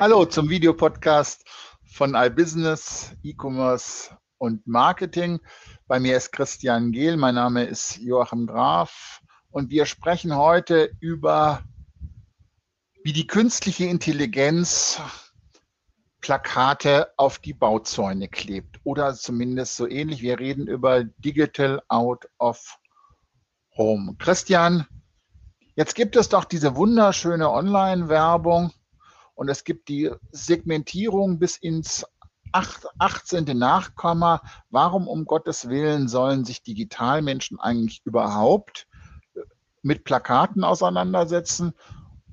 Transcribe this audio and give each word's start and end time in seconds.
Hallo 0.00 0.24
zum 0.24 0.48
Videopodcast 0.48 1.44
von 1.84 2.14
iBusiness, 2.14 3.12
E-Commerce 3.22 4.16
und 4.38 4.66
Marketing. 4.66 5.40
Bei 5.88 6.00
mir 6.00 6.16
ist 6.16 6.32
Christian 6.32 6.90
Gehl, 6.90 7.18
mein 7.18 7.34
Name 7.34 7.64
ist 7.64 7.98
Joachim 7.98 8.46
Graf 8.46 9.20
und 9.50 9.68
wir 9.68 9.84
sprechen 9.84 10.34
heute 10.34 10.90
über, 11.00 11.62
wie 13.04 13.12
die 13.12 13.26
künstliche 13.26 13.84
Intelligenz 13.84 15.02
Plakate 16.22 17.12
auf 17.18 17.38
die 17.38 17.52
Bauzäune 17.52 18.28
klebt 18.28 18.80
oder 18.84 19.12
zumindest 19.12 19.76
so 19.76 19.86
ähnlich. 19.86 20.22
Wir 20.22 20.38
reden 20.38 20.66
über 20.66 21.04
Digital 21.04 21.82
Out 21.88 22.26
of 22.38 22.78
Home. 23.76 24.16
Christian, 24.18 24.86
jetzt 25.76 25.94
gibt 25.94 26.16
es 26.16 26.30
doch 26.30 26.46
diese 26.46 26.74
wunderschöne 26.74 27.50
Online-Werbung 27.50 28.72
und 29.40 29.48
es 29.48 29.64
gibt 29.64 29.88
die 29.88 30.10
Segmentierung 30.32 31.38
bis 31.38 31.56
ins 31.56 32.04
18. 32.52 33.56
Nachkomma. 33.56 34.42
Warum 34.68 35.08
um 35.08 35.24
Gottes 35.24 35.70
Willen 35.70 36.08
sollen 36.08 36.44
sich 36.44 36.62
Digitalmenschen 36.62 37.58
eigentlich 37.58 38.02
überhaupt 38.04 38.86
mit 39.80 40.04
Plakaten 40.04 40.62
auseinandersetzen? 40.62 41.72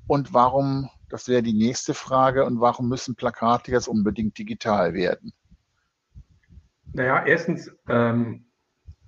Und 0.06 0.34
warum, 0.34 0.90
das 1.08 1.28
wäre 1.28 1.42
die 1.42 1.54
nächste 1.54 1.94
Frage, 1.94 2.44
und 2.44 2.60
warum 2.60 2.90
müssen 2.90 3.16
Plakate 3.16 3.72
jetzt 3.72 3.88
unbedingt 3.88 4.36
digital 4.36 4.92
werden? 4.92 5.32
Naja, 6.92 7.24
erstens, 7.24 7.72
ähm, 7.88 8.44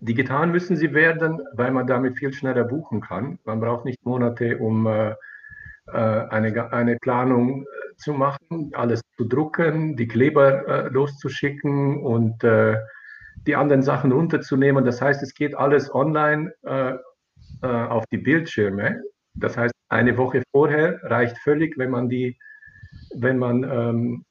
digital 0.00 0.46
müssen 0.46 0.74
sie 0.74 0.94
werden, 0.94 1.42
weil 1.52 1.70
man 1.70 1.86
damit 1.86 2.16
viel 2.16 2.32
schneller 2.32 2.64
buchen 2.64 3.02
kann. 3.02 3.38
Man 3.44 3.60
braucht 3.60 3.84
nicht 3.84 4.02
Monate, 4.06 4.56
um 4.56 4.86
äh, 4.86 5.10
äh 5.10 6.28
eine, 6.30 6.72
eine 6.72 6.96
Planung 6.96 7.66
zu 8.00 8.12
machen, 8.12 8.70
alles 8.72 9.00
zu 9.16 9.24
drucken, 9.24 9.96
die 9.96 10.08
Kleber 10.08 10.66
äh, 10.66 10.88
loszuschicken 10.88 12.02
und 12.02 12.42
äh, 12.44 12.76
die 13.46 13.56
anderen 13.56 13.82
Sachen 13.82 14.12
runterzunehmen. 14.12 14.84
Das 14.84 15.00
heißt, 15.00 15.22
es 15.22 15.34
geht 15.34 15.54
alles 15.54 15.92
online 15.94 16.52
äh, 16.62 16.94
äh, 17.62 17.66
auf 17.66 18.04
die 18.06 18.18
Bildschirme. 18.18 19.02
Das 19.34 19.56
heißt, 19.56 19.74
eine 19.88 20.16
Woche 20.16 20.42
vorher 20.52 21.00
reicht 21.04 21.38
völlig, 21.38 21.78
wenn 21.78 21.90
man 21.90 22.08
die, 22.08 22.38
wenn 23.14 23.38
man 23.38 23.64
ähm, 23.64 24.24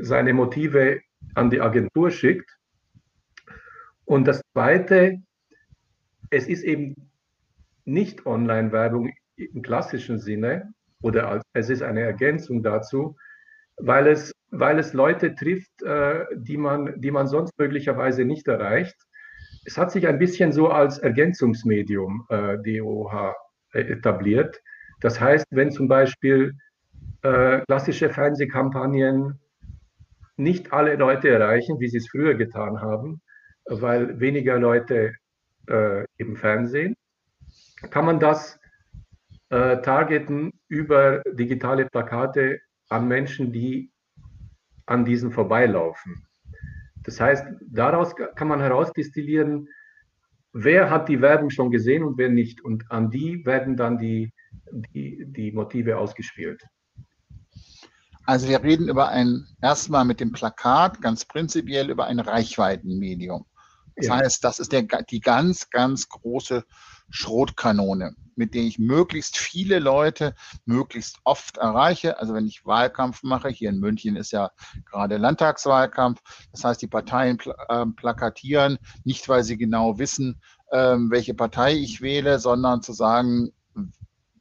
seine 0.00 0.32
Motive 0.32 1.00
an 1.34 1.50
die 1.50 1.60
Agentur 1.60 2.10
schickt. 2.10 2.50
Und 4.04 4.26
das 4.26 4.40
Zweite, 4.52 5.22
es 6.30 6.46
ist 6.48 6.62
eben 6.62 7.10
nicht 7.84 8.26
Online-Werbung 8.26 9.12
im 9.36 9.62
klassischen 9.62 10.18
Sinne, 10.18 10.72
oder 11.02 11.42
es 11.52 11.70
ist 11.70 11.82
eine 11.82 12.00
Ergänzung 12.00 12.62
dazu, 12.62 13.16
weil 13.76 14.06
es, 14.06 14.32
weil 14.50 14.78
es 14.78 14.92
Leute 14.92 15.34
trifft, 15.34 15.82
äh, 15.82 16.24
die, 16.34 16.56
man, 16.56 17.00
die 17.00 17.10
man 17.10 17.26
sonst 17.26 17.52
möglicherweise 17.58 18.24
nicht 18.24 18.48
erreicht. 18.48 18.96
Es 19.64 19.76
hat 19.76 19.90
sich 19.90 20.06
ein 20.06 20.18
bisschen 20.18 20.52
so 20.52 20.68
als 20.68 20.98
Ergänzungsmedium 20.98 22.26
äh, 22.30 22.58
DOH 22.58 23.34
etabliert. 23.72 24.60
Das 25.00 25.20
heißt, 25.20 25.46
wenn 25.50 25.70
zum 25.70 25.88
Beispiel 25.88 26.54
äh, 27.22 27.60
klassische 27.66 28.08
Fernsehkampagnen 28.08 29.40
nicht 30.36 30.72
alle 30.72 30.96
Leute 30.96 31.28
erreichen, 31.28 31.80
wie 31.80 31.88
sie 31.88 31.98
es 31.98 32.08
früher 32.08 32.34
getan 32.34 32.80
haben, 32.80 33.20
weil 33.66 34.20
weniger 34.20 34.58
Leute 34.58 35.14
äh, 35.68 36.04
im 36.18 36.36
Fernsehen, 36.36 36.94
kann 37.90 38.06
man 38.06 38.20
das 38.20 38.58
äh, 39.50 39.80
targeten 39.82 40.52
über 40.68 41.22
digitale 41.32 41.86
Plakate 41.86 42.60
an 42.88 43.08
Menschen, 43.08 43.52
die 43.52 43.92
an 44.86 45.04
diesen 45.04 45.32
vorbeilaufen. 45.32 46.26
Das 47.04 47.20
heißt, 47.20 47.46
daraus 47.68 48.14
kann 48.16 48.48
man 48.48 48.60
herausdestillieren, 48.60 49.68
wer 50.52 50.90
hat 50.90 51.08
die 51.08 51.20
Werbung 51.20 51.50
schon 51.50 51.70
gesehen 51.70 52.02
und 52.02 52.18
wer 52.18 52.28
nicht. 52.28 52.64
Und 52.64 52.90
an 52.90 53.10
die 53.10 53.44
werden 53.46 53.76
dann 53.76 53.98
die, 53.98 54.32
die, 54.94 55.24
die 55.26 55.52
Motive 55.52 55.98
ausgespielt. 55.98 56.64
Also 58.24 58.48
wir 58.48 58.62
reden 58.64 58.88
über 58.88 59.08
ein, 59.08 59.46
erstmal 59.62 60.04
mit 60.04 60.18
dem 60.18 60.32
Plakat, 60.32 61.00
ganz 61.00 61.24
prinzipiell 61.24 61.90
über 61.90 62.06
ein 62.06 62.18
Reichweitenmedium. 62.18 63.46
Das 63.94 64.06
ja. 64.06 64.16
heißt, 64.16 64.42
das 64.42 64.58
ist 64.58 64.72
der, 64.72 64.82
die 64.82 65.20
ganz, 65.20 65.70
ganz 65.70 66.08
große 66.08 66.64
Schrotkanone, 67.10 68.14
mit 68.36 68.54
der 68.54 68.62
ich 68.62 68.78
möglichst 68.78 69.36
viele 69.36 69.78
Leute 69.78 70.34
möglichst 70.64 71.18
oft 71.24 71.56
erreiche. 71.56 72.18
Also 72.18 72.34
wenn 72.34 72.46
ich 72.46 72.64
Wahlkampf 72.64 73.22
mache, 73.22 73.48
hier 73.48 73.70
in 73.70 73.80
München 73.80 74.16
ist 74.16 74.32
ja 74.32 74.50
gerade 74.84 75.16
Landtagswahlkampf, 75.16 76.20
das 76.52 76.64
heißt, 76.64 76.82
die 76.82 76.86
Parteien 76.86 77.38
äh, 77.68 77.86
plakatieren, 77.86 78.78
nicht 79.04 79.28
weil 79.28 79.42
sie 79.42 79.56
genau 79.56 79.98
wissen, 79.98 80.40
äh, 80.70 80.96
welche 80.96 81.34
Partei 81.34 81.74
ich 81.74 82.00
wähle, 82.00 82.38
sondern 82.38 82.82
zu 82.82 82.92
sagen, 82.92 83.52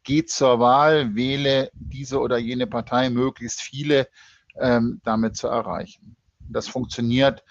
geht 0.03 0.29
zur 0.29 0.59
Wahl, 0.59 1.15
wähle 1.15 1.71
diese 1.73 2.19
oder 2.19 2.37
jene 2.37 2.67
Partei, 2.67 3.09
möglichst 3.09 3.61
viele 3.61 4.07
ähm, 4.59 5.01
damit 5.03 5.35
zu 5.35 5.47
erreichen. 5.47 6.15
Das 6.47 6.67
funktioniert 6.67 7.43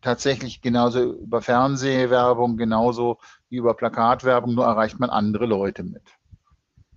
tatsächlich 0.00 0.60
genauso 0.60 1.14
über 1.14 1.42
Fernsehwerbung, 1.42 2.56
genauso 2.56 3.18
wie 3.54 3.58
über 3.58 3.74
Plakatwerbung, 3.74 4.54
nur 4.54 4.64
erreicht 4.64 4.98
man 4.98 5.10
andere 5.10 5.46
Leute 5.46 5.84
mit. 5.84 6.02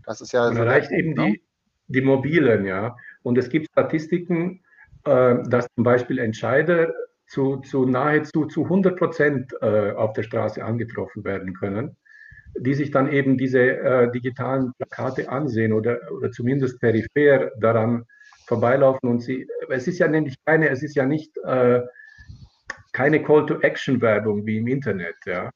Das 0.06 0.22
ist 0.22 0.32
ja. 0.32 0.48
Man 0.48 0.58
erreicht 0.58 0.92
eben 0.92 1.14
ne? 1.14 1.34
die, 1.34 1.44
die 1.88 2.02
mobilen, 2.02 2.66
ja. 2.66 2.98
Und 3.22 3.38
es 3.38 3.50
gibt 3.50 3.68
Statistiken, 3.68 4.64
äh, 5.06 5.36
dass 5.48 5.68
zum 5.76 5.84
Beispiel 5.84 6.18
Entscheider 6.18 6.94
zu, 7.28 7.58
zu 7.58 7.86
nahezu 7.86 8.46
zu 8.46 8.64
100 8.64 8.98
Prozent 8.98 9.54
äh, 9.62 9.92
auf 9.92 10.14
der 10.14 10.24
Straße 10.24 10.64
angetroffen 10.64 11.24
werden 11.24 11.54
können, 11.54 11.96
die 12.58 12.74
sich 12.74 12.90
dann 12.90 13.12
eben 13.12 13.38
diese 13.38 13.60
äh, 13.60 14.12
digitalen 14.12 14.72
Plakate 14.78 15.30
ansehen 15.30 15.74
oder, 15.74 16.00
oder 16.12 16.32
zumindest 16.32 16.80
peripher 16.80 17.52
daran 17.60 18.06
vorbeilaufen 18.48 19.10
und 19.10 19.20
sie, 19.20 19.46
es 19.70 19.88
ist 19.88 20.00
ja 20.00 20.08
nämlich 20.08 20.38
keine, 20.46 20.70
es 20.70 20.82
ist 20.82 20.96
ja 20.96 21.06
nicht 21.06 21.36
keine 22.94 23.22
Call-to-Action-Werbung 23.22 24.46
wie 24.46 24.58
im 24.60 24.68
Internet, 24.68 25.18
ja, 25.26 25.52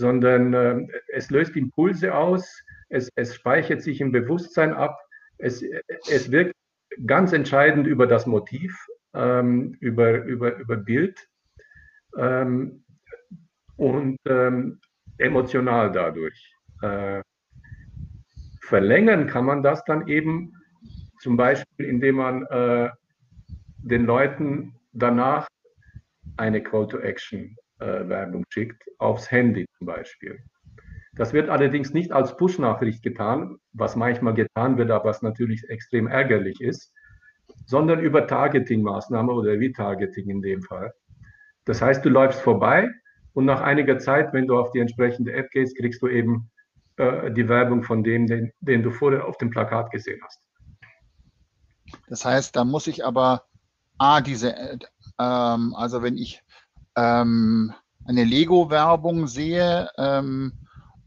sondern 0.00 0.54
äh, 0.54 0.86
es 1.08 1.30
löst 1.30 1.54
Impulse 1.56 2.14
aus, 2.14 2.64
es, 2.88 3.10
es, 3.14 3.34
speichert 3.34 3.82
sich 3.82 4.00
im 4.00 4.12
Bewusstsein 4.12 4.72
ab, 4.72 4.98
es, 5.36 5.62
es 6.08 6.30
wirkt 6.32 6.54
ganz 7.06 7.32
entscheidend 7.32 7.86
über 7.86 8.06
das 8.06 8.26
Motiv, 8.26 8.74
ähm, 9.14 9.76
über, 9.80 10.24
über, 10.24 10.56
über 10.56 10.76
Bild 10.76 11.28
ähm, 12.16 12.82
und 13.76 14.16
ähm, 14.26 14.80
emotional 15.18 15.92
dadurch. 15.92 16.54
Äh, 16.82 17.20
verlängern 18.62 19.26
kann 19.26 19.44
man 19.44 19.62
das 19.62 19.84
dann 19.84 20.08
eben 20.08 20.54
zum 21.20 21.36
Beispiel, 21.36 21.86
indem 21.86 22.16
man 22.16 22.46
äh, 22.46 22.88
den 23.82 24.06
Leuten 24.06 24.74
danach 24.92 25.46
eine 26.38 26.62
Call-to-Action-Werbung 26.62 27.69
äh, 27.80 28.42
schickt, 28.50 28.82
aufs 28.98 29.30
Handy 29.30 29.66
zum 29.78 29.86
Beispiel. 29.86 30.38
Das 31.14 31.32
wird 31.32 31.48
allerdings 31.48 31.92
nicht 31.92 32.12
als 32.12 32.36
Push-Nachricht 32.36 33.02
getan, 33.02 33.56
was 33.72 33.96
manchmal 33.96 34.34
getan 34.34 34.78
wird, 34.78 34.90
aber 34.90 35.10
was 35.10 35.22
natürlich 35.22 35.68
extrem 35.68 36.06
ärgerlich 36.06 36.60
ist, 36.60 36.92
sondern 37.66 38.00
über 38.00 38.26
Targeting-Maßnahmen 38.26 39.34
oder 39.34 39.52
Retargeting 39.52 40.30
in 40.30 40.42
dem 40.42 40.62
Fall. 40.62 40.92
Das 41.64 41.82
heißt, 41.82 42.04
du 42.04 42.08
läufst 42.08 42.40
vorbei 42.40 42.88
und 43.32 43.44
nach 43.44 43.60
einiger 43.60 43.98
Zeit, 43.98 44.32
wenn 44.32 44.46
du 44.46 44.58
auf 44.58 44.70
die 44.70 44.80
entsprechende 44.80 45.32
App 45.32 45.50
gehst, 45.50 45.76
kriegst 45.76 46.00
du 46.02 46.08
eben 46.08 46.50
äh, 46.96 47.30
die 47.32 47.48
Werbung 47.48 47.82
von 47.82 48.04
dem, 48.04 48.26
den, 48.26 48.52
den 48.60 48.82
du 48.82 48.90
vorher 48.90 49.26
auf 49.26 49.36
dem 49.38 49.50
Plakat 49.50 49.90
gesehen 49.90 50.20
hast. 50.24 50.40
Das 52.08 52.24
heißt, 52.24 52.54
da 52.54 52.64
muss 52.64 52.86
ich 52.86 53.04
aber 53.04 53.44
A, 53.98 54.20
diese 54.20 54.78
ähm, 55.20 55.74
also 55.74 56.02
wenn 56.02 56.16
ich 56.16 56.42
ähm, 56.96 57.72
eine 58.04 58.24
Lego-Werbung 58.24 59.26
sehe 59.26 59.88
ähm, 59.96 60.52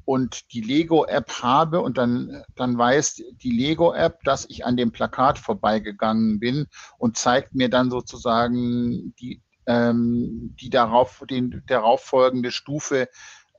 und 0.06 0.54
die 0.54 0.62
Lego-App 0.62 1.42
habe 1.42 1.82
und 1.82 1.98
dann, 1.98 2.44
dann 2.56 2.78
weiß 2.78 3.24
die 3.42 3.52
Lego-App, 3.52 4.24
dass 4.24 4.46
ich 4.50 4.66
an 4.66 4.78
dem 4.78 4.92
Plakat 4.92 5.40
vorbeigegangen 5.40 6.40
bin 6.40 6.68
und 6.98 7.18
zeigt 7.18 7.56
mir 7.56 7.70
dann 7.70 7.90
sozusagen 7.90 9.14
die, 9.20 9.42
ähm, 9.66 10.56
die 10.60 10.70
darauf, 10.70 11.24
den, 11.30 11.64
darauf 11.68 12.02
folgende 12.02 12.52
Stufe 12.52 13.08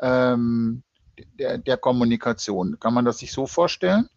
ähm, 0.00 0.82
der, 1.38 1.58
der 1.58 1.76
Kommunikation. 1.76 2.78
Kann 2.78 2.94
man 2.94 3.04
das 3.04 3.18
sich 3.18 3.32
so 3.32 3.46
vorstellen? 3.46 4.08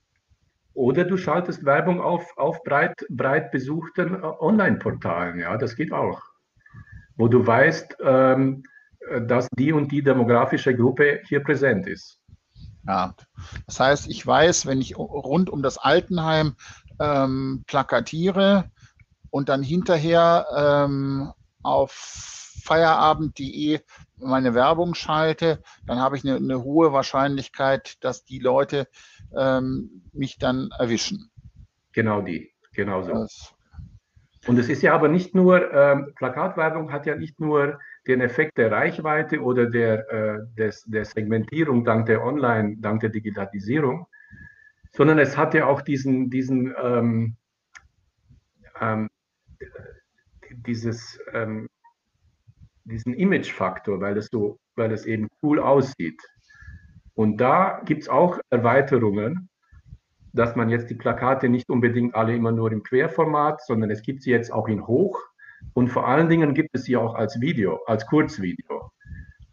Oder 0.73 1.05
du 1.05 1.17
schaltest 1.17 1.65
Werbung 1.65 2.01
auf, 2.01 2.37
auf 2.37 2.63
breit, 2.63 2.93
breit 3.09 3.51
besuchten 3.51 4.13
äh, 4.13 4.19
Online-Portalen. 4.21 5.39
Ja, 5.39 5.57
das 5.57 5.75
geht 5.75 5.91
auch. 5.91 6.21
Wo 7.17 7.27
du 7.27 7.45
weißt, 7.45 7.97
ähm, 8.01 8.63
dass 9.21 9.47
die 9.57 9.73
und 9.73 9.91
die 9.91 10.03
demografische 10.03 10.75
Gruppe 10.75 11.21
hier 11.27 11.41
präsent 11.41 11.87
ist. 11.87 12.19
Ja, 12.85 13.13
das 13.65 13.79
heißt, 13.79 14.07
ich 14.09 14.25
weiß, 14.25 14.65
wenn 14.65 14.79
ich 14.79 14.97
rund 14.97 15.49
um 15.49 15.61
das 15.61 15.77
Altenheim 15.77 16.55
ähm, 16.99 17.63
plakatiere, 17.67 18.69
und 19.29 19.49
dann 19.49 19.63
hinterher 19.63 20.47
ähm, 20.55 21.31
auf 21.63 21.91
feierabend.de 22.63 23.79
meine 24.17 24.53
Werbung 24.53 24.95
schalte, 24.95 25.61
dann 25.85 25.99
habe 25.99 26.17
ich 26.17 26.23
eine, 26.23 26.37
eine, 26.37 26.63
hohe 26.63 26.91
Wahrscheinlichkeit, 26.91 28.03
dass 28.03 28.25
die 28.25 28.39
Leute 28.39 28.87
ähm, 29.35 30.03
mich 30.11 30.37
dann 30.37 30.71
erwischen. 30.77 31.31
Genau 31.91 32.21
die, 32.21 32.51
genau 32.73 33.03
so. 33.03 33.13
Das, 33.13 33.53
und 34.47 34.57
es 34.57 34.69
ist 34.69 34.81
ja 34.81 34.93
aber 34.93 35.07
nicht 35.07 35.35
nur, 35.35 35.73
ähm, 35.73 36.13
Plakatwerbung 36.15 36.91
hat 36.91 37.05
ja 37.05 37.15
nicht 37.15 37.39
nur 37.39 37.79
den 38.07 38.21
Effekt 38.21 38.57
der 38.57 38.71
Reichweite 38.71 39.41
oder 39.41 39.65
der, 39.67 40.09
äh, 40.11 40.39
des, 40.57 40.83
der 40.83 41.05
Segmentierung 41.05 41.83
dank 41.83 42.05
der 42.05 42.23
Online, 42.23 42.77
dank 42.79 43.01
der 43.01 43.09
Digitalisierung, 43.09 44.07
sondern 44.93 45.19
es 45.19 45.37
hat 45.37 45.53
ja 45.53 45.67
auch 45.67 45.81
diesen, 45.81 46.29
diesen 46.29 46.73
ähm, 46.81 47.35
ähm, 48.79 49.09
dieses, 50.51 51.19
ähm, 51.33 51.67
diesen 52.83 53.13
Image-Faktor, 53.13 53.99
weil 53.99 54.17
es 54.17 54.27
so, 54.27 54.59
weil 54.75 54.91
es 54.91 55.05
eben 55.05 55.27
cool 55.41 55.59
aussieht. 55.59 56.21
Und 57.13 57.37
da 57.37 57.81
gibt 57.85 58.03
es 58.03 58.09
auch 58.09 58.39
Erweiterungen, 58.49 59.49
dass 60.37 60.55
man 60.55 60.69
jetzt 60.69 60.89
die 60.89 60.95
Plakate 60.95 61.49
nicht 61.49 61.69
unbedingt 61.69 62.15
alle 62.15 62.35
immer 62.35 62.51
nur 62.51 62.71
im 62.71 62.83
Querformat, 62.83 63.61
sondern 63.65 63.89
es 63.89 64.01
gibt 64.01 64.23
sie 64.23 64.31
jetzt 64.31 64.51
auch 64.51 64.67
in 64.67 64.85
Hoch 64.85 65.19
und 65.73 65.89
vor 65.89 66.07
allen 66.07 66.29
Dingen 66.29 66.53
gibt 66.53 66.69
es 66.73 66.83
sie 66.83 66.97
auch 66.97 67.15
als 67.15 67.39
Video, 67.41 67.79
als 67.85 68.05
Kurzvideo. 68.05 68.91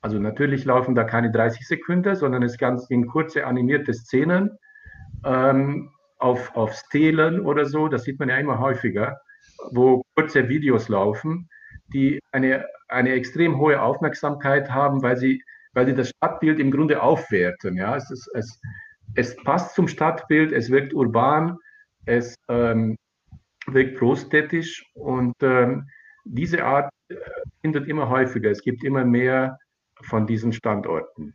Also 0.00 0.18
natürlich 0.18 0.64
laufen 0.66 0.94
da 0.94 1.04
keine 1.04 1.30
30 1.30 1.66
Sekunden, 1.66 2.14
sondern 2.14 2.42
es 2.42 2.58
ganz 2.58 2.86
in 2.90 3.06
kurze 3.06 3.46
animierte 3.46 3.94
Szenen 3.94 4.58
ähm, 5.24 5.90
auf, 6.18 6.54
auf 6.54 6.74
Stelen 6.74 7.40
oder 7.40 7.64
so, 7.64 7.88
das 7.88 8.04
sieht 8.04 8.18
man 8.18 8.28
ja 8.28 8.36
immer 8.36 8.58
häufiger, 8.58 9.18
wo 9.72 10.02
kurze 10.14 10.48
Videos 10.48 10.88
laufen, 10.88 11.48
die 11.92 12.20
eine, 12.32 12.66
eine 12.88 13.12
extrem 13.12 13.58
hohe 13.58 13.80
Aufmerksamkeit 13.80 14.70
haben, 14.70 15.02
weil 15.02 15.16
sie, 15.16 15.42
weil 15.72 15.86
sie 15.86 15.94
das 15.94 16.10
Stadtbild 16.10 16.60
im 16.60 16.70
Grunde 16.70 17.02
aufwerten. 17.02 17.76
Ja? 17.76 17.96
Es, 17.96 18.10
ist, 18.10 18.30
es, 18.34 18.60
es 19.14 19.36
passt 19.44 19.74
zum 19.74 19.88
Stadtbild, 19.88 20.52
es 20.52 20.70
wirkt 20.70 20.92
urban, 20.94 21.58
es 22.06 22.34
ähm, 22.48 22.96
wirkt 23.66 23.98
prostädtisch 23.98 24.84
und 24.94 25.34
ähm, 25.42 25.88
diese 26.24 26.64
Art 26.64 26.90
äh, 27.08 27.16
findet 27.60 27.88
immer 27.88 28.08
häufiger. 28.08 28.50
Es 28.50 28.62
gibt 28.62 28.84
immer 28.84 29.04
mehr 29.04 29.58
von 30.02 30.26
diesen 30.26 30.52
Standorten. 30.52 31.34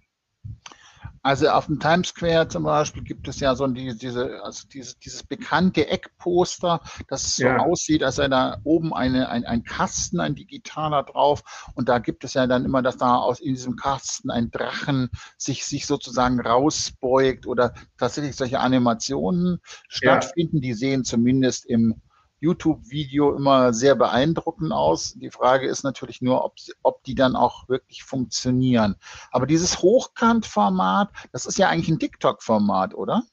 Also 1.22 1.50
auf 1.50 1.66
dem 1.66 1.80
Times 1.80 2.10
Square 2.10 2.48
zum 2.48 2.64
Beispiel 2.64 3.04
gibt 3.04 3.28
es 3.28 3.40
ja 3.40 3.56
so 3.56 3.68
diese, 3.68 4.42
also 4.44 4.68
dieses, 4.68 4.98
dieses 5.00 5.24
bekannte 5.24 5.88
Eckposter, 5.88 6.82
das 7.08 7.36
so 7.36 7.44
ja. 7.44 7.58
aussieht, 7.58 8.04
als 8.04 8.16
sei 8.16 8.28
da 8.28 8.58
oben 8.64 8.94
eine, 8.94 9.30
ein, 9.30 9.46
ein 9.46 9.64
Kasten, 9.64 10.20
ein 10.20 10.36
digitaler 10.36 11.04
drauf. 11.04 11.72
Und 11.76 11.90
da 11.90 12.00
gibt 12.00 12.24
es 12.24 12.34
ja 12.34 12.48
dann 12.48 12.66
immer, 12.66 12.82
dass 12.82 12.98
da 12.98 13.18
aus 13.18 13.40
in 13.40 13.54
diesem 13.54 13.76
Kasten 13.76 14.30
ein 14.30 14.52
Drachen 14.52 15.10
sich, 15.38 15.66
sich 15.66 15.86
sozusagen 15.86 16.40
rausbeugt 16.40 17.48
oder 17.48 17.74
tatsächlich 17.98 18.36
solche 18.36 18.60
Animationen 18.60 19.60
stattfinden. 19.88 20.58
Ja. 20.58 20.62
Die 20.62 20.74
sehen 20.74 21.04
zumindest 21.04 21.66
im 21.66 22.02
YouTube-Video 22.40 23.36
immer 23.36 23.74
sehr 23.74 23.96
beeindruckend 23.96 24.72
aus. 24.72 25.14
Die 25.16 25.32
Frage 25.32 25.68
ist 25.68 25.84
natürlich 25.84 26.22
nur, 26.22 26.44
ob, 26.44 26.56
ob 26.84 27.04
die 27.04 27.16
dann 27.16 27.36
auch 27.36 27.68
wirklich 27.70 28.04
funktionieren. 28.04 28.96
Aber 29.32 29.46
dieses 29.46 29.82
Hochkant-Format, 29.82 31.10
das 31.32 31.46
ist 31.46 31.58
ja 31.58 31.70
eigentlich 31.70 31.90
ein 31.90 32.00
TikTok-Format, 32.00 32.94
oder? 32.96 33.24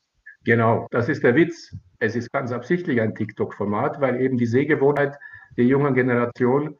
Genau, 0.44 0.86
das 0.90 1.08
ist 1.08 1.22
der 1.22 1.34
Witz. 1.34 1.74
Es 1.98 2.14
ist 2.14 2.32
ganz 2.32 2.52
absichtlich 2.52 3.00
ein 3.00 3.14
TikTok-Format, 3.14 4.00
weil 4.00 4.20
eben 4.20 4.38
die 4.38 4.46
Sehgewohnheit 4.46 5.16
der 5.56 5.64
jungen 5.64 5.94
Generation 5.94 6.76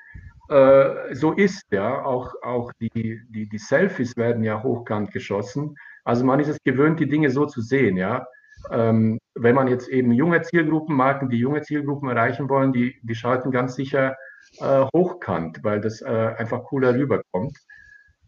äh, 0.49 1.15
so 1.15 1.33
ist. 1.33 1.65
Ja, 1.71 2.05
auch, 2.05 2.35
auch 2.43 2.73
die, 2.81 3.23
die, 3.29 3.49
die 3.49 3.59
Selfies 3.59 4.17
werden 4.17 4.45
ja 4.45 4.63
hochkant 4.63 5.13
geschossen. 5.13 5.77
Also 6.05 6.25
man 6.25 6.39
ist 6.39 6.49
es 6.49 6.59
gewöhnt, 6.63 7.01
die 7.01 7.09
Dinge 7.09 7.31
so 7.31 7.47
zu 7.47 7.61
sehen. 7.61 7.97
Ja, 7.97 8.27
ähm, 8.71 9.19
wenn 9.35 9.55
man 9.55 9.69
jetzt 9.69 9.89
eben 9.89 10.13
junge 10.13 10.43
Zielgruppen, 10.43 10.97
Marken, 10.97 11.29
die 11.29 11.39
junge 11.39 11.63
Zielgruppen 11.63 12.09
erreichen 12.09 12.49
wollen, 12.49 12.73
die, 12.73 12.99
die 13.03 13.15
schalten 13.15 13.51
ganz 13.51 13.75
sicher 13.75 14.17
äh, 14.59 14.85
hochkant, 14.95 15.63
weil 15.63 15.81
das 15.81 16.01
äh, 16.01 16.35
einfach 16.39 16.65
cooler 16.65 16.95
rüberkommt. 16.95 17.57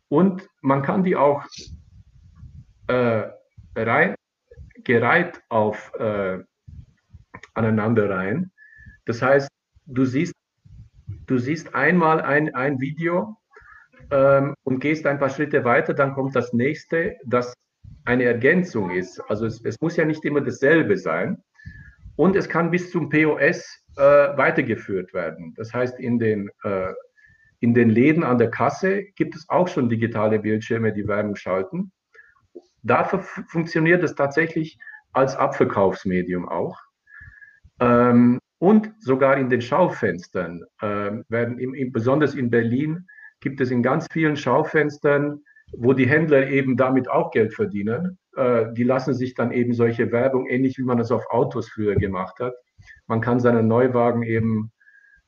Und 0.08 0.48
man 0.62 0.82
kann 0.82 1.04
die 1.04 1.16
auch 1.16 1.44
äh, 2.88 3.24
rein, 3.76 4.14
gereiht 4.84 5.42
auf 5.48 5.92
äh, 5.98 6.38
aneinander 7.54 8.10
rein. 8.10 8.50
Das 9.06 9.22
heißt, 9.22 9.48
du 9.86 10.04
siehst, 10.04 10.32
du 11.26 11.38
siehst 11.38 11.74
einmal 11.74 12.20
ein, 12.20 12.54
ein 12.54 12.80
Video 12.80 13.36
ähm, 14.10 14.54
und 14.64 14.80
gehst 14.80 15.06
ein 15.06 15.18
paar 15.18 15.30
Schritte 15.30 15.64
weiter, 15.64 15.94
dann 15.94 16.14
kommt 16.14 16.36
das 16.36 16.52
nächste, 16.52 17.16
das 17.24 17.54
eine 18.04 18.24
Ergänzung 18.24 18.90
ist. 18.90 19.20
Also 19.28 19.46
es, 19.46 19.60
es, 19.64 19.80
muss 19.80 19.96
ja 19.96 20.04
nicht 20.04 20.24
immer 20.24 20.40
dasselbe 20.40 20.96
sein. 20.96 21.42
Und 22.16 22.36
es 22.36 22.48
kann 22.48 22.70
bis 22.70 22.90
zum 22.90 23.10
POS 23.10 23.84
äh, 23.96 24.02
weitergeführt 24.02 25.14
werden. 25.14 25.54
Das 25.56 25.72
heißt, 25.72 26.00
in 26.00 26.18
den, 26.18 26.50
äh, 26.64 26.92
in 27.60 27.74
den 27.74 27.90
Läden 27.90 28.24
an 28.24 28.38
der 28.38 28.50
Kasse 28.50 29.04
gibt 29.14 29.36
es 29.36 29.48
auch 29.48 29.68
schon 29.68 29.88
digitale 29.88 30.38
Bildschirme, 30.38 30.92
die 30.92 31.06
Werbung 31.06 31.36
schalten. 31.36 31.92
Dafür 32.82 33.20
funktioniert 33.22 34.02
es 34.02 34.14
tatsächlich 34.14 34.78
als 35.12 35.36
Abverkaufsmedium 35.36 36.48
auch. 36.48 36.78
Ähm, 37.80 38.40
und 38.58 38.92
sogar 39.00 39.36
in 39.36 39.48
den 39.48 39.60
Schaufenstern 39.60 40.64
äh, 40.80 41.10
werden, 41.28 41.58
im, 41.58 41.74
im, 41.74 41.92
besonders 41.92 42.34
in 42.34 42.50
Berlin, 42.50 43.06
gibt 43.40 43.60
es 43.60 43.70
in 43.70 43.82
ganz 43.82 44.06
vielen 44.10 44.36
Schaufenstern 44.36 45.42
wo 45.72 45.92
die 45.92 46.08
Händler 46.08 46.48
eben 46.48 46.76
damit 46.76 47.10
auch 47.10 47.30
Geld 47.30 47.54
verdienen. 47.54 48.18
Äh, 48.36 48.72
die 48.72 48.84
lassen 48.84 49.14
sich 49.14 49.34
dann 49.34 49.52
eben 49.52 49.72
solche 49.74 50.12
Werbung, 50.12 50.46
ähnlich 50.46 50.78
wie 50.78 50.84
man 50.84 50.98
das 50.98 51.10
auf 51.10 51.24
Autos 51.30 51.68
früher 51.68 51.96
gemacht 51.96 52.38
hat. 52.40 52.54
Man 53.06 53.20
kann 53.20 53.40
seinen 53.40 53.68
Neuwagen 53.68 54.22
eben 54.22 54.72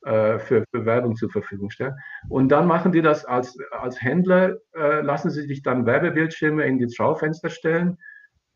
äh, 0.03 0.39
für, 0.39 0.65
für, 0.71 0.87
Werbung 0.87 1.15
zur 1.17 1.31
Verfügung 1.31 1.71
stellen. 1.71 1.95
Und 2.29 2.49
dann 2.49 2.67
machen 2.67 2.91
die 2.93 3.03
das 3.03 3.27
als, 3.27 3.59
als 3.71 4.01
Händler, 4.01 4.57
äh, 4.75 5.03
lassen 5.03 5.31
sie 5.31 5.43
sich 5.43 5.63
dann 5.63 5.85
Werbebildschirme 5.85 6.65
in 6.65 6.79
die 6.79 6.91
Schaufenster 6.91 7.51
stellen, 7.51 7.99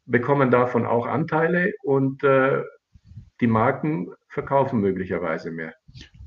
bekommen 0.06 0.50
davon 0.50 0.86
auch 0.86 1.06
Anteile 1.06 1.72
und 1.82 2.24
äh, 2.24 2.62
die 3.40 3.46
Marken 3.46 4.10
verkaufen 4.28 4.80
möglicherweise 4.80 5.50
mehr. 5.50 5.74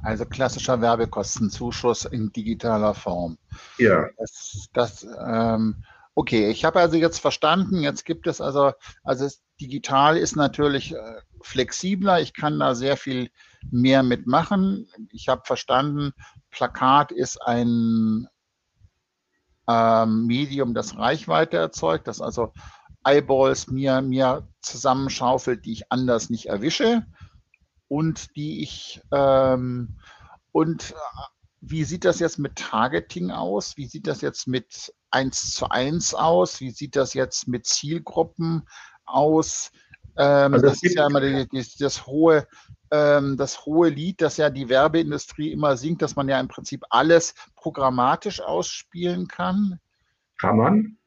Also 0.03 0.25
klassischer 0.25 0.81
Werbekostenzuschuss 0.81 2.05
in 2.05 2.31
digitaler 2.31 2.93
Form. 2.93 3.37
Ja. 3.77 4.07
Das, 4.17 4.67
das 4.73 5.07
ähm, 5.25 5.83
okay, 6.17 6.49
ich 6.49 6.65
habe 6.65 6.79
also 6.79 6.97
jetzt 6.97 7.19
verstanden, 7.19 7.81
jetzt 7.81 8.03
gibt 8.03 8.25
es 8.25 8.41
also, 8.41 8.71
also 9.03 9.25
es, 9.25 9.43
digital 9.61 10.17
ist 10.17 10.35
natürlich 10.35 10.93
äh, 10.93 11.21
flexibler, 11.41 12.19
ich 12.21 12.33
kann 12.33 12.59
da 12.59 12.73
sehr 12.73 12.97
viel 12.97 13.29
mehr 13.69 14.03
mitmachen. 14.03 14.87
Ich 15.11 15.29
habe 15.29 15.43
verstanden, 15.45 16.13
Plakat 16.49 17.11
ist 17.11 17.41
ein 17.41 18.27
ähm, 19.67 20.25
Medium, 20.25 20.73
das 20.73 20.97
Reichweite 20.97 21.57
erzeugt, 21.57 22.07
das 22.07 22.21
also 22.21 22.51
Eyeballs 23.03 23.67
mir, 23.67 24.01
mir 24.01 24.47
zusammenschaufelt, 24.61 25.65
die 25.65 25.73
ich 25.73 25.91
anders 25.91 26.29
nicht 26.29 26.47
erwische 26.47 27.05
und 27.87 28.35
die 28.35 28.61
ich 28.61 29.01
ähm, 29.11 29.97
und 30.51 30.91
äh, 30.91 30.95
wie 31.61 31.83
sieht 31.83 32.05
das 32.05 32.19
jetzt 32.19 32.39
mit 32.39 32.55
Targeting 32.55 33.31
aus? 33.31 33.77
Wie 33.77 33.85
sieht 33.85 34.07
das 34.07 34.21
jetzt 34.21 34.47
mit 34.47 34.93
1 35.11 35.53
zu 35.53 35.69
1 35.69 36.13
aus? 36.13 36.59
Wie 36.59 36.71
sieht 36.71 36.95
das 36.95 37.13
jetzt 37.13 37.47
mit 37.47 37.65
Zielgruppen 37.65 38.67
aus? 39.05 39.71
Ähm, 40.17 40.53
also 40.53 40.67
das 40.67 40.83
ist 40.83 40.95
ja 40.95 41.07
immer 41.07 41.21
die, 41.21 41.47
die, 41.47 41.63
das 41.79 42.05
hohe, 42.07 42.47
ähm, 42.91 43.37
das 43.37 43.65
hohe 43.65 43.89
Lied, 43.89 44.21
das 44.21 44.37
ja 44.37 44.49
die 44.49 44.69
Werbeindustrie 44.69 45.51
immer 45.51 45.77
singt, 45.77 46.01
dass 46.01 46.15
man 46.15 46.29
ja 46.29 46.39
im 46.39 46.47
Prinzip 46.47 46.83
alles 46.89 47.33
programmatisch 47.55 48.41
ausspielen 48.41 49.27
kann. 49.27 49.79
Kann 50.39 50.57
man, 50.57 50.97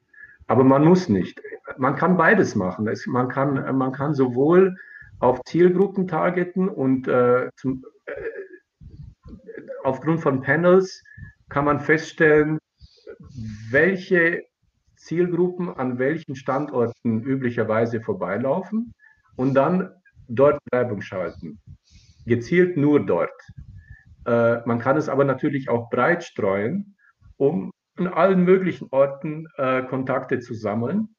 aber 0.47 0.65
man 0.65 0.85
muss 0.85 1.09
nicht. 1.09 1.41
Man 1.79 1.97
kann 1.97 2.17
beides 2.17 2.55
machen. 2.55 2.87
Es, 2.89 3.07
man, 3.07 3.29
kann, 3.29 3.77
man 3.77 3.93
kann 3.93 4.15
sowohl 4.15 4.77
auf 5.21 5.43
Zielgruppen 5.45 6.09
targeten 6.09 6.69
und 6.69 7.07
äh, 7.07 7.51
zum, 7.57 7.85
äh, 8.07 8.13
aufgrund 9.85 10.21
von 10.21 10.41
Panels 10.41 11.03
kann 11.49 11.67
man 11.67 11.81
feststellen, 11.81 12.59
welche 13.71 14.43
Zielgruppen 14.97 15.69
an 15.69 15.99
welchen 15.99 16.37
Standorten 16.37 17.23
üblicherweise 17.23 18.01
vorbeilaufen 18.01 18.93
und 19.37 19.55
dann 19.55 19.91
dort 20.29 20.59
Werbung 20.71 21.01
schalten. 21.01 21.61
Gezielt 22.27 22.77
nur 22.77 23.05
dort. 23.05 23.33
Äh, 24.27 24.61
man 24.67 24.79
kann 24.79 24.97
es 24.97 25.09
aber 25.09 25.25
natürlich 25.25 25.69
auch 25.69 25.91
breit 25.91 26.25
streuen, 26.25 26.97
um 27.37 27.73
an 27.97 28.09
allen 28.09 28.45
möglichen 28.45 28.89
Orten 28.91 29.47
äh, 29.57 29.83
Kontakte 29.83 30.41
zu 30.41 30.55
sammeln. 30.55 31.15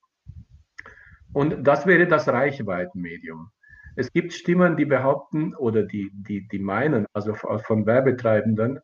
Und 1.33 1.63
das 1.63 1.85
wäre 1.85 2.07
das 2.07 2.27
Reichweitenmedium. 2.27 3.51
Es 3.95 4.11
gibt 4.11 4.33
Stimmen, 4.33 4.77
die 4.77 4.85
behaupten 4.85 5.55
oder 5.55 5.83
die, 5.83 6.11
die, 6.13 6.47
die 6.47 6.59
meinen, 6.59 7.05
also 7.13 7.33
von 7.35 7.85
Werbetreibenden, 7.85 8.79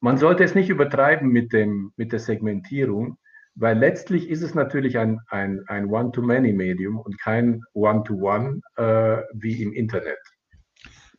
man 0.00 0.16
sollte 0.16 0.44
es 0.44 0.54
nicht 0.54 0.68
übertreiben 0.68 1.28
mit, 1.28 1.52
dem, 1.52 1.92
mit 1.96 2.12
der 2.12 2.20
Segmentierung, 2.20 3.18
weil 3.54 3.76
letztlich 3.76 4.28
ist 4.28 4.42
es 4.42 4.54
natürlich 4.54 4.98
ein, 4.98 5.20
ein, 5.28 5.64
ein 5.66 5.86
One-to-Many-Medium 5.86 6.98
und 6.98 7.20
kein 7.20 7.62
One-to-One 7.72 8.60
äh, 8.76 9.22
wie 9.34 9.62
im 9.62 9.72
Internet. 9.72 10.18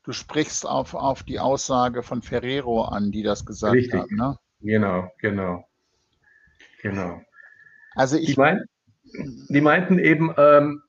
Du 0.04 0.14
sprichst 0.14 0.66
auf, 0.66 0.94
auf 0.94 1.24
die 1.24 1.40
Aussage 1.40 2.02
von 2.02 2.22
Ferrero 2.22 2.84
an, 2.84 3.12
die 3.12 3.24
das 3.24 3.46
gesagt 3.46 3.76
Richtig. 3.76 4.00
hat. 4.00 4.10
Ne? 4.12 4.38
Genau, 4.62 5.12
genau. 5.20 5.66
Genau. 6.82 7.22
Also 7.96 8.18
ich. 8.18 8.36
Die, 8.36 8.40
mein, 8.40 8.64
die 9.50 9.62
meinten 9.62 10.00
eben, 10.00 10.34
ähm, 10.38 10.82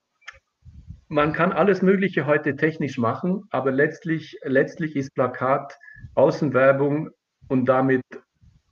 man 1.10 1.32
kann 1.32 1.52
alles 1.52 1.82
Mögliche 1.82 2.24
heute 2.24 2.54
technisch 2.54 2.96
machen, 2.96 3.42
aber 3.50 3.72
letztlich, 3.72 4.38
letztlich 4.44 4.94
ist 4.94 5.12
Plakat 5.12 5.76
Außenwerbung 6.14 7.10
und 7.48 7.66
damit 7.66 8.02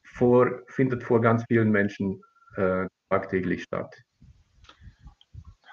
vor, 0.04 0.49
findet 0.68 1.02
vor 1.02 1.21
ganz 1.21 1.45
vielen 1.49 1.71
Menschen 1.71 2.23
äh, 2.54 2.87
tagtäglich 3.11 3.64
statt. 3.64 3.92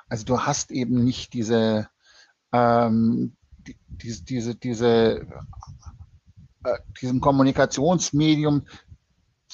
Also 0.10 0.26
du 0.26 0.42
hast 0.42 0.72
eben 0.72 1.04
nicht 1.04 1.34
diese, 1.34 1.88
ähm, 2.52 3.36
die, 3.68 3.78
diese, 3.88 4.26
diese, 4.26 4.56
diese 4.56 5.28
äh, 6.64 6.78
diesem 7.00 7.22
Kommunikationsmedium 7.22 8.66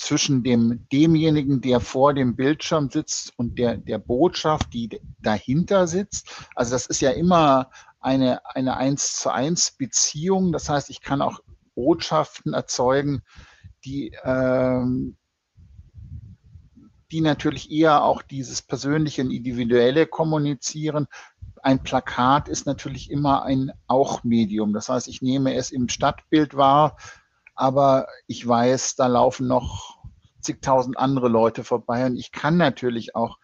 zwischen 0.02 0.44
dem, 0.44 0.88
demjenigen, 0.92 1.62
der 1.62 1.80
vor 1.80 2.14
dem 2.14 2.36
Bildschirm 2.36 2.90
sitzt 2.90 3.34
und 3.38 3.60
der, 3.60 3.78
der 3.78 4.00
Botschaft, 4.00 4.74
die 4.74 5.00
dahinter 5.22 5.88
sitzt. 5.88 6.48
Also 6.56 6.72
das 6.72 6.88
ist 6.88 7.02
ja 7.02 7.12
immer 7.12 7.70
eine, 8.00 8.44
eine 8.56 8.78
eins 8.78 9.18
zu 9.18 9.30
eins 9.30 9.72
Beziehung. 9.72 10.52
Das 10.52 10.70
heißt, 10.70 10.90
ich 10.90 11.02
kann 11.02 11.22
auch 11.22 11.40
Botschaften 11.76 12.54
erzeugen, 12.54 13.22
die, 13.86 14.12
ähm, 14.24 15.18
die 17.12 17.22
natürlich 17.22 17.72
eher 17.72 18.04
auch 18.04 18.24
dieses 18.24 18.64
persönliche 18.64 19.22
und 19.22 19.30
individuelle 19.30 20.08
kommunizieren. 20.08 21.08
Ein 21.62 21.84
Plakat 21.84 22.50
ist 22.50 22.66
natürlich 22.66 23.12
immer 23.12 23.44
ein 23.44 23.72
Auch-Medium. 23.86 24.74
Das 24.74 24.90
heißt, 24.90 25.08
ich 25.08 25.22
nehme 25.22 25.54
es 25.54 25.72
im 25.72 25.90
Stadtbild 25.90 26.56
wahr, 26.56 26.98
aber 27.56 28.08
ich 28.28 28.48
weiß, 28.48 28.96
da 28.96 29.08
laufen 29.08 29.48
noch 29.48 29.98
zigtausend 30.42 30.98
andere 30.98 31.30
Leute 31.30 31.64
vorbei 31.64 32.06
und 32.06 32.18
ich 32.18 32.32
kann 32.32 32.58
natürlich 32.58 33.16
auch, 33.16 33.38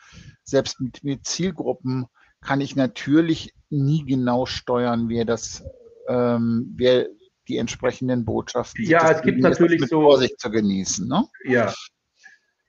selbst 0.43 0.79
mit, 0.79 1.03
mit 1.03 1.25
Zielgruppen, 1.25 2.07
kann 2.41 2.61
ich 2.61 2.75
natürlich 2.75 3.53
nie 3.69 4.05
genau 4.05 4.45
steuern, 4.45 5.09
wer 5.09 5.25
das, 5.25 5.63
ähm, 6.07 6.73
wer 6.77 7.07
die 7.47 7.57
entsprechenden 7.57 8.25
Botschaften. 8.25 8.83
Ja, 8.85 9.11
es 9.11 9.21
gibt 9.21 9.39
natürlich 9.39 9.79
mit 9.79 9.89
so 9.89 10.01
Vorsicht 10.01 10.39
zu 10.39 10.49
genießen. 10.49 11.07
Ne? 11.07 11.23
Ja. 11.43 11.73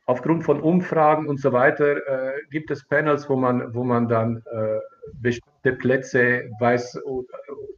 Aufgrund 0.07 0.45
von 0.45 0.61
Umfragen 0.61 1.29
und 1.29 1.41
so 1.41 1.53
weiter 1.53 1.97
äh, 2.07 2.33
gibt 2.51 2.71
es 2.71 2.87
Panels, 2.87 3.29
wo 3.29 3.37
man, 3.37 3.75
wo 3.75 3.85
man 3.85 4.09
dann 4.09 4.43
äh, 4.51 4.79
bestimmte 5.13 5.73
Plätze 5.73 6.51
weiß, 6.61 6.99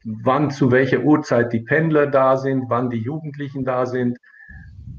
wann 0.04 0.50
zu 0.50 0.70
welcher 0.70 1.00
Uhrzeit 1.00 1.52
die 1.52 1.60
Pendler 1.60 2.06
da 2.06 2.36
sind, 2.36 2.64
wann 2.68 2.90
die 2.90 2.98
Jugendlichen 2.98 3.64
da 3.64 3.86
sind. 3.86 4.18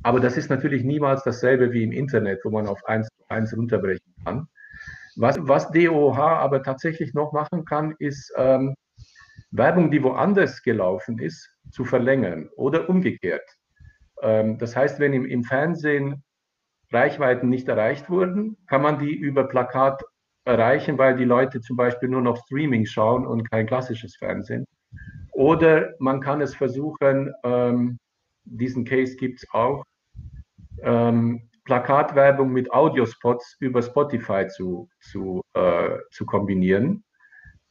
Aber 0.03 0.19
das 0.19 0.37
ist 0.37 0.49
natürlich 0.49 0.83
niemals 0.83 1.23
dasselbe 1.23 1.71
wie 1.71 1.83
im 1.83 1.91
Internet, 1.91 2.41
wo 2.43 2.49
man 2.49 2.67
auf 2.67 2.83
eins 2.85 3.07
zu 3.07 3.29
eins 3.29 3.55
runterbrechen 3.55 4.13
kann. 4.23 4.47
Was, 5.15 5.37
was 5.41 5.71
DOH 5.71 6.17
aber 6.17 6.63
tatsächlich 6.63 7.13
noch 7.13 7.33
machen 7.33 7.65
kann, 7.65 7.95
ist 7.99 8.33
ähm, 8.37 8.75
Werbung, 9.51 9.91
die 9.91 10.01
woanders 10.01 10.63
gelaufen 10.63 11.19
ist, 11.19 11.49
zu 11.71 11.83
verlängern 11.83 12.49
oder 12.55 12.89
umgekehrt. 12.89 13.47
Ähm, 14.21 14.57
das 14.57 14.75
heißt, 14.75 14.99
wenn 14.99 15.13
im, 15.13 15.25
im 15.25 15.43
Fernsehen 15.43 16.23
Reichweiten 16.91 17.49
nicht 17.49 17.67
erreicht 17.67 18.09
wurden, 18.09 18.57
kann 18.67 18.81
man 18.81 18.99
die 18.99 19.13
über 19.13 19.47
Plakat 19.47 20.03
erreichen, 20.45 20.97
weil 20.97 21.15
die 21.15 21.25
Leute 21.25 21.61
zum 21.61 21.77
Beispiel 21.77 22.09
nur 22.09 22.21
noch 22.21 22.37
Streaming 22.45 22.85
schauen 22.85 23.27
und 23.27 23.49
kein 23.49 23.67
klassisches 23.67 24.15
Fernsehen. 24.15 24.65
Oder 25.31 25.93
man 25.99 26.21
kann 26.21 26.41
es 26.41 26.55
versuchen, 26.55 27.33
ähm, 27.43 27.99
diesen 28.43 28.85
Case 28.85 29.15
gibt 29.15 29.43
es 29.43 29.49
auch, 29.51 29.83
ähm, 30.83 31.49
Plakatwerbung 31.65 32.51
mit 32.51 32.71
Audiospots 32.71 33.55
über 33.59 33.81
Spotify 33.81 34.47
zu, 34.47 34.89
zu, 34.99 35.41
äh, 35.53 35.97
zu 36.11 36.25
kombinieren. 36.25 37.03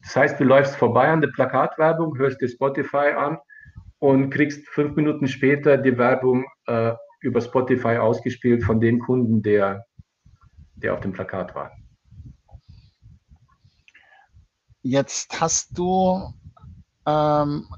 Das 0.03 0.17
heißt, 0.17 0.41
du 0.41 0.45
läufst 0.45 0.77
vorbei 0.77 1.09
an 1.09 1.21
der 1.21 1.29
Plakatwerbung, 1.29 2.17
hörst 2.17 2.41
dir 2.41 2.49
Spotify 2.49 3.13
an 3.17 3.39
und 3.99 4.31
kriegst 4.31 4.67
fünf 4.69 4.97
Minuten 4.97 5.29
später 5.29 5.77
die 5.77 5.99
Werbung 5.99 6.47
äh, 6.67 6.95
über 7.21 7.41
Spotify 7.41 7.99
ausgespielt 7.99 8.65
von 8.65 8.81
dem 8.81 9.01
Kunden, 9.01 9.43
der, 9.43 9.85
der 10.77 10.95
auf 10.95 11.01
dem 11.01 11.13
Plakat 11.13 11.55
war. 11.55 11.71
Jetzt 14.83 15.39
hast 15.39 15.77
du 15.77 16.33
ähm, 17.11 17.69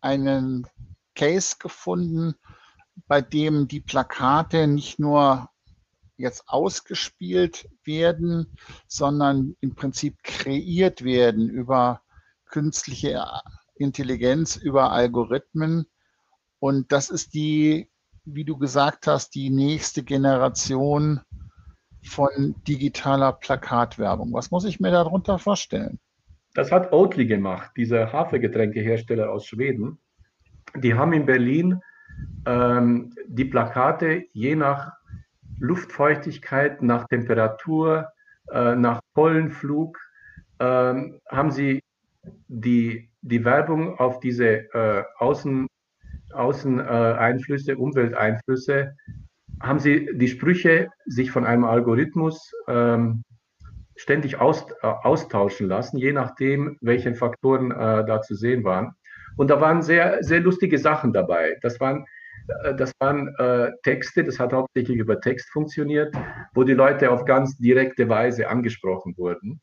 einen 0.00 0.66
Case 1.14 1.56
gefunden, 1.58 2.34
bei 3.06 3.20
dem 3.20 3.68
die 3.68 3.80
Plakate 3.80 4.66
nicht 4.66 4.98
nur 4.98 5.50
jetzt 6.16 6.48
ausgespielt 6.48 7.68
werden, 7.84 8.56
sondern 8.86 9.56
im 9.60 9.74
Prinzip 9.74 10.22
kreiert 10.22 11.02
werden 11.02 11.48
über 11.48 12.02
künstliche 12.46 13.24
Intelligenz, 13.74 14.56
über 14.56 14.92
Algorithmen. 14.92 15.86
Und 16.58 16.92
das 16.92 17.08
ist 17.08 17.32
die, 17.32 17.90
wie 18.24 18.44
du 18.44 18.58
gesagt 18.58 19.06
hast, 19.06 19.34
die 19.34 19.50
nächste 19.50 20.02
Generation 20.04 21.20
von 22.02 22.54
digitaler 22.66 23.32
Plakatwerbung. 23.32 24.32
Was 24.32 24.50
muss 24.50 24.64
ich 24.64 24.80
mir 24.80 24.90
darunter 24.90 25.38
vorstellen? 25.38 25.98
Das 26.60 26.70
hat 26.70 26.92
Oatly 26.92 27.24
gemacht, 27.24 27.70
dieser 27.78 28.12
Hafergetränkehersteller 28.12 29.30
aus 29.30 29.46
Schweden. 29.46 29.98
Die 30.76 30.92
haben 30.92 31.14
in 31.14 31.24
Berlin 31.24 31.80
ähm, 32.44 33.14
die 33.26 33.46
Plakate 33.46 34.24
je 34.34 34.56
nach 34.56 34.92
Luftfeuchtigkeit, 35.58 36.82
nach 36.82 37.08
Temperatur, 37.08 38.12
äh, 38.52 38.74
nach 38.74 39.00
Pollenflug, 39.14 39.96
äh, 40.58 40.64
haben 41.30 41.50
sie 41.50 41.82
die, 42.48 43.08
die 43.22 43.42
Werbung 43.42 43.98
auf 43.98 44.20
diese 44.20 44.70
äh, 44.74 45.04
Außen, 45.16 45.66
Außeneinflüsse, 46.34 47.78
Umwelteinflüsse, 47.78 48.94
haben 49.62 49.78
sie 49.78 50.10
die 50.12 50.28
Sprüche 50.28 50.90
sich 51.06 51.30
von 51.30 51.46
einem 51.46 51.64
Algorithmus 51.64 52.52
ähm, 52.68 53.24
ständig 54.00 54.40
aus, 54.40 54.64
äh, 54.82 54.86
austauschen 54.86 55.68
lassen, 55.68 55.98
je 55.98 56.12
nachdem, 56.12 56.78
welche 56.80 57.14
Faktoren 57.14 57.70
äh, 57.70 58.04
da 58.06 58.22
zu 58.22 58.34
sehen 58.34 58.64
waren. 58.64 58.94
Und 59.36 59.50
da 59.50 59.60
waren 59.60 59.82
sehr, 59.82 60.22
sehr 60.22 60.40
lustige 60.40 60.78
Sachen 60.78 61.12
dabei. 61.12 61.58
Das 61.60 61.78
waren, 61.80 62.06
äh, 62.64 62.74
das 62.74 62.92
waren 63.00 63.34
äh, 63.36 63.70
Texte, 63.82 64.24
das 64.24 64.40
hat 64.40 64.54
hauptsächlich 64.54 64.96
über 64.96 65.20
Text 65.20 65.50
funktioniert, 65.50 66.14
wo 66.54 66.64
die 66.64 66.72
Leute 66.72 67.10
auf 67.10 67.26
ganz 67.26 67.58
direkte 67.58 68.08
Weise 68.08 68.48
angesprochen 68.48 69.14
wurden. 69.18 69.60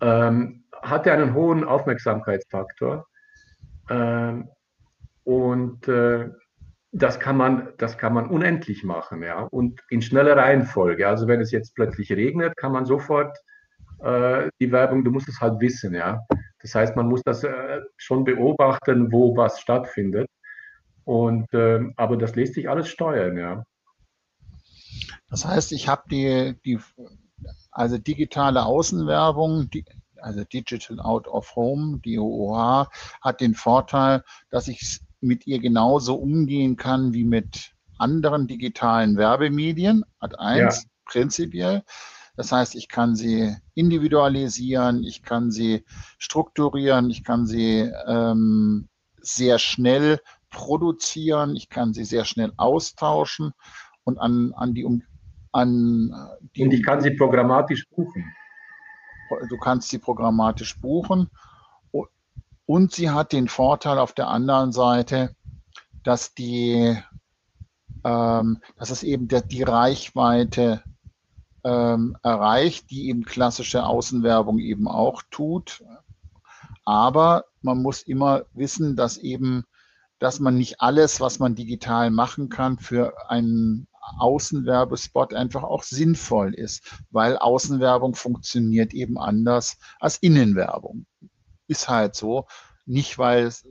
Ähm, 0.00 0.64
hatte 0.82 1.12
einen 1.12 1.34
hohen 1.34 1.62
Aufmerksamkeitsfaktor. 1.64 3.06
Ähm, 3.90 4.48
und 5.22 5.86
äh, 5.86 6.30
das 6.92 7.20
kann 7.20 7.36
man, 7.36 7.68
das 7.78 7.98
kann 7.98 8.14
man 8.14 8.28
unendlich 8.28 8.82
machen, 8.82 9.22
ja, 9.22 9.42
und 9.42 9.80
in 9.90 10.02
schneller 10.02 10.36
Reihenfolge. 10.36 11.06
Also 11.06 11.28
wenn 11.28 11.40
es 11.40 11.50
jetzt 11.50 11.74
plötzlich 11.74 12.10
regnet, 12.12 12.56
kann 12.56 12.72
man 12.72 12.86
sofort 12.86 13.36
äh, 14.00 14.48
die 14.60 14.72
Werbung, 14.72 15.04
du 15.04 15.10
musst 15.10 15.28
es 15.28 15.40
halt 15.40 15.60
wissen, 15.60 15.94
ja. 15.94 16.20
Das 16.60 16.74
heißt, 16.74 16.96
man 16.96 17.08
muss 17.08 17.22
das 17.24 17.44
äh, 17.44 17.80
schon 17.96 18.24
beobachten, 18.24 19.12
wo 19.12 19.36
was 19.36 19.60
stattfindet. 19.60 20.28
Und 21.04 21.52
äh, 21.54 21.80
aber 21.96 22.16
das 22.16 22.34
lässt 22.36 22.54
sich 22.54 22.68
alles 22.68 22.88
steuern, 22.88 23.36
ja. 23.36 23.64
Das 25.30 25.44
heißt, 25.44 25.72
ich 25.72 25.88
habe 25.88 26.02
die, 26.10 26.54
die, 26.64 26.78
also 27.70 27.98
digitale 27.98 28.64
Außenwerbung, 28.64 29.68
die, 29.70 29.84
also 30.16 30.44
Digital 30.44 31.00
Out 31.00 31.28
of 31.28 31.54
Home, 31.54 32.00
die 32.04 32.18
OOH, 32.18 32.88
hat 33.20 33.40
den 33.40 33.54
Vorteil, 33.54 34.24
dass 34.50 34.68
ich 34.68 35.00
mit 35.20 35.46
ihr 35.46 35.58
genauso 35.58 36.14
umgehen 36.14 36.76
kann 36.76 37.12
wie 37.12 37.24
mit 37.24 37.72
anderen 37.98 38.46
digitalen 38.46 39.16
Werbemedien, 39.16 40.04
hat 40.20 40.38
eins, 40.38 40.82
ja. 40.82 40.88
prinzipiell. 41.04 41.82
Das 42.36 42.52
heißt, 42.52 42.76
ich 42.76 42.88
kann 42.88 43.16
sie 43.16 43.56
individualisieren, 43.74 45.02
ich 45.02 45.22
kann 45.22 45.50
sie 45.50 45.84
strukturieren, 46.18 47.10
ich 47.10 47.24
kann 47.24 47.46
sie 47.46 47.90
ähm, 48.06 48.88
sehr 49.20 49.58
schnell 49.58 50.20
produzieren, 50.50 51.56
ich 51.56 51.68
kann 51.68 51.92
sie 51.92 52.04
sehr 52.04 52.24
schnell 52.24 52.52
austauschen 52.56 53.52
und 54.04 54.18
an, 54.18 54.52
an 54.54 54.74
die 54.74 54.86
an 55.50 56.12
die 56.54 56.62
Und 56.62 56.72
ich 56.72 56.84
kann 56.84 57.00
sie 57.00 57.10
programmatisch 57.10 57.88
buchen. 57.88 58.24
Du 59.48 59.58
kannst 59.58 59.88
sie 59.88 59.98
programmatisch 59.98 60.80
buchen 60.80 61.28
Und 62.68 62.92
sie 62.92 63.08
hat 63.08 63.32
den 63.32 63.48
Vorteil 63.48 63.98
auf 63.98 64.12
der 64.12 64.28
anderen 64.28 64.72
Seite, 64.72 65.34
dass 66.04 66.34
die, 66.34 66.98
ähm, 68.04 68.58
dass 68.76 68.90
es 68.90 69.02
eben 69.02 69.26
der, 69.26 69.40
die 69.40 69.62
Reichweite 69.62 70.82
ähm, 71.64 72.18
erreicht, 72.22 72.90
die 72.90 73.08
eben 73.08 73.24
klassische 73.24 73.86
Außenwerbung 73.86 74.58
eben 74.58 74.86
auch 74.86 75.22
tut. 75.30 75.82
Aber 76.84 77.46
man 77.62 77.80
muss 77.80 78.02
immer 78.02 78.42
wissen, 78.52 78.96
dass 78.96 79.16
eben, 79.16 79.64
dass 80.18 80.38
man 80.38 80.58
nicht 80.58 80.82
alles, 80.82 81.22
was 81.22 81.38
man 81.38 81.54
digital 81.54 82.10
machen 82.10 82.50
kann, 82.50 82.76
für 82.78 83.30
einen 83.30 83.88
Außenwerbespot 84.18 85.32
einfach 85.32 85.62
auch 85.62 85.84
sinnvoll 85.84 86.52
ist, 86.52 86.82
weil 87.10 87.38
Außenwerbung 87.38 88.14
funktioniert 88.14 88.92
eben 88.92 89.16
anders 89.16 89.78
als 90.00 90.18
Innenwerbung. 90.18 91.06
Ist 91.68 91.88
halt 91.88 92.16
so. 92.16 92.46
Nicht, 92.86 93.18
weil, 93.18 93.44
es, 93.44 93.68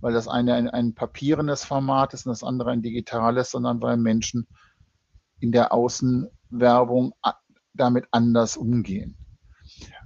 weil 0.00 0.12
das 0.12 0.28
eine 0.28 0.54
ein, 0.54 0.68
ein 0.68 0.94
papierendes 0.94 1.64
Format 1.64 2.12
ist 2.12 2.26
und 2.26 2.30
das 2.30 2.42
andere 2.42 2.72
ein 2.72 2.82
digitales, 2.82 3.52
sondern 3.52 3.80
weil 3.80 3.96
Menschen 3.96 4.46
in 5.40 5.52
der 5.52 5.72
Außenwerbung 5.72 7.14
damit 7.72 8.06
anders 8.10 8.56
umgehen. 8.56 9.16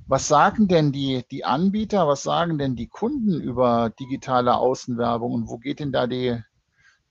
Was 0.07 0.29
sagen 0.29 0.69
denn 0.69 0.93
die, 0.93 1.25
die 1.31 1.45
Anbieter, 1.45 2.07
was 2.07 2.23
sagen 2.23 2.59
denn 2.59 2.77
die 2.77 2.89
Kunden 2.89 3.41
über 3.41 3.91
digitale 3.99 4.55
Außenwerbung 4.55 5.33
und 5.33 5.49
wo 5.49 5.59
geht 5.59 5.81
denn 5.81 5.93
da 5.93 6.07
die, 6.07 6.39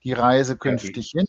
die 0.04 0.12
Reise 0.12 0.56
künftig 0.56 1.10
hin? 1.10 1.26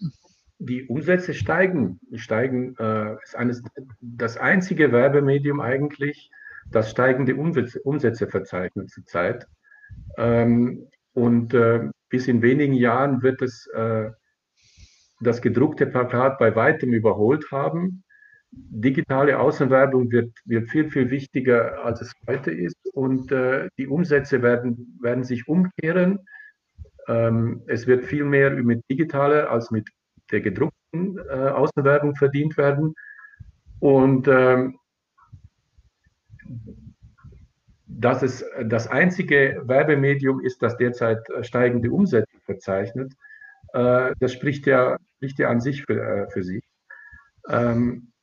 Die 0.60 0.84
Umsätze 0.84 1.34
steigen. 1.34 2.00
Steigen 2.14 2.76
äh, 2.78 3.16
ist 3.24 3.36
eines, 3.36 3.64
das 4.02 4.38
einzige 4.38 4.92
Werbemedium 4.92 5.62
eigentlich, 5.62 6.30
das 6.72 6.92
steigende 6.92 7.36
Umsätze, 7.36 8.28
verzeichnet 8.28 8.90
zurzeit. 8.90 9.48
Ähm, 10.18 10.88
und 11.14 11.54
äh, 11.54 11.90
bis 12.10 12.28
in 12.28 12.42
wenigen 12.42 12.74
Jahren 12.74 13.22
wird 13.22 13.42
es 13.42 13.68
äh, 13.68 14.10
das 15.20 15.42
gedruckte 15.42 15.86
Plakat 15.86 16.38
bei 16.40 16.56
weitem 16.56 16.94
überholt 16.94 17.52
haben 17.52 18.04
digitale 18.56 19.40
Außenwerbung 19.40 20.12
wird, 20.12 20.32
wird 20.46 20.70
viel, 20.70 20.90
viel 20.90 21.10
wichtiger, 21.10 21.84
als 21.84 22.02
es 22.02 22.14
heute 22.28 22.52
ist. 22.52 22.78
Und 22.94 23.32
äh, 23.32 23.70
die 23.78 23.88
Umsätze 23.88 24.42
werden, 24.42 24.98
werden 25.02 25.24
sich 25.24 25.48
umkehren. 25.48 26.20
Ähm, 27.08 27.64
es 27.68 27.88
wird 27.88 28.06
viel 28.06 28.26
mehr 28.26 28.52
mit 28.52 28.84
digitaler 28.90 29.50
als 29.50 29.72
mit 29.72 29.90
der 30.32 30.42
gedruckten 30.42 31.18
äh, 31.30 31.32
Außenwerbung 31.32 32.16
verdient 32.16 32.58
werden. 32.58 32.94
Und 33.80 34.28
ähm, 34.28 34.78
dass 37.86 38.24
es 38.24 38.44
das 38.66 38.88
einzige 38.88 39.62
Werbemedium 39.66 40.42
ist, 40.42 40.62
das 40.62 40.78
derzeit 40.78 41.20
steigende 41.42 41.92
Umsätze 41.92 42.38
verzeichnet, 42.46 43.14
äh, 43.74 44.14
das 44.20 44.34
spricht 44.34 44.66
ja, 44.68 44.98
spricht 45.18 45.40
ja 45.40 45.50
an 45.50 45.60
sich 45.60 45.84
für, 45.84 46.02
äh, 46.02 46.30
für 46.30 46.44
sich. 46.44 46.64
Ähm, 47.50 48.14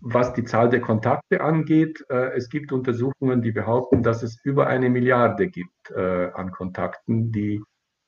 was 0.00 0.32
die 0.34 0.44
Zahl 0.44 0.68
der 0.68 0.80
Kontakte 0.80 1.40
angeht, 1.40 2.04
äh, 2.08 2.36
es 2.36 2.48
gibt 2.48 2.72
Untersuchungen, 2.72 3.42
die 3.42 3.52
behaupten, 3.52 4.02
dass 4.02 4.22
es 4.22 4.38
über 4.44 4.68
eine 4.68 4.88
Milliarde 4.88 5.48
gibt 5.48 5.90
äh, 5.90 6.30
an 6.32 6.52
Kontakten, 6.52 7.32
die, 7.32 7.60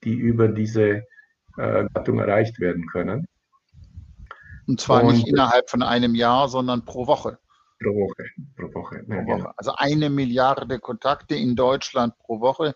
die 0.05 0.15
über 0.15 0.49
diese 0.49 1.03
äh, 1.57 1.87
Gattung 1.93 2.21
erreicht 2.21 2.61
werden 2.61 2.87
können. 2.87 3.27
Und 4.67 4.81
zwar 4.81 5.03
Und, 5.03 5.15
nicht 5.15 5.29
innerhalb 5.29 5.69
von 5.69 5.83
einem 5.83 6.15
Jahr, 6.15 6.49
sondern 6.49 6.85
pro 6.85 7.07
Woche. 7.07 7.39
Pro 7.81 7.95
Woche. 7.95 8.25
Pro 8.57 8.75
Woche, 8.75 9.05
pro 9.05 9.15
Woche. 9.15 9.37
Genau. 9.39 9.53
Also 9.57 9.73
eine 9.77 10.11
Milliarde 10.11 10.79
Kontakte 10.79 11.35
in 11.35 11.55
Deutschland 11.55 12.17
pro 12.19 12.41
Woche. 12.41 12.75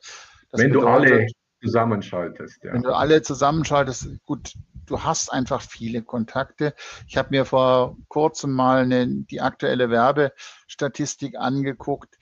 Das 0.50 0.61
Wenn 0.61 0.72
bedeutet, 0.72 1.11
du 1.11 1.14
alle 1.14 1.26
zusammenschaltest. 1.62 2.64
Ja. 2.64 2.72
Wenn 2.72 2.83
du 2.83 2.94
alle 2.94 3.22
zusammenschaltest, 3.22 4.09
gut, 4.26 4.55
du 4.87 5.03
hast 5.03 5.33
einfach 5.33 5.62
viele 5.62 6.03
Kontakte. 6.03 6.74
Ich 7.07 7.16
habe 7.16 7.31
mir 7.31 7.44
vor 7.44 7.96
kurzem 8.09 8.53
mal 8.53 8.83
eine, 8.83 9.07
die 9.09 9.40
aktuelle 9.40 9.90
Werbestatistik 9.90 11.37
angeguckt. 11.38 12.18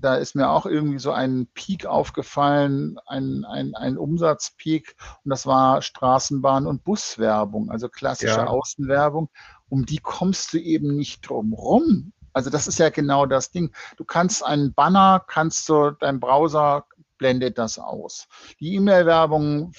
Da 0.00 0.14
ist 0.14 0.34
mir 0.34 0.48
auch 0.48 0.64
irgendwie 0.64 0.98
so 0.98 1.12
ein 1.12 1.48
Peak 1.52 1.84
aufgefallen, 1.84 2.98
ein, 3.06 3.44
ein, 3.44 3.74
ein 3.74 3.98
Umsatzpeak. 3.98 4.94
Und 5.24 5.30
das 5.30 5.46
war 5.46 5.82
Straßenbahn- 5.82 6.66
und 6.66 6.84
Buswerbung, 6.84 7.70
also 7.70 7.90
klassische 7.90 8.38
ja. 8.38 8.46
Außenwerbung. 8.46 9.28
Um 9.70 9.86
die 9.86 9.98
kommst 9.98 10.52
du 10.52 10.58
eben 10.58 10.96
nicht 10.96 11.28
drum 11.28 11.54
rum. 11.54 12.12
Also 12.32 12.50
das 12.50 12.68
ist 12.68 12.78
ja 12.78 12.90
genau 12.90 13.26
das 13.26 13.50
Ding. 13.50 13.72
Du 13.96 14.04
kannst 14.04 14.44
einen 14.44 14.74
Banner, 14.74 15.24
kannst 15.26 15.68
du 15.68 15.92
deinem 15.92 16.20
Browser 16.20 16.84
blendet 17.18 17.58
das 17.58 17.78
aus. 17.78 18.26
Die 18.60 18.74
E-Mail-Werbung 18.74 19.72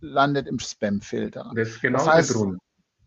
landet 0.00 0.46
im 0.46 0.58
Spam-Filter. 0.58 1.52
Das 1.54 1.68
ist 1.68 1.82
genau 1.82 1.98
das 1.98 2.06
heißt, 2.06 2.34
Grund. 2.34 2.58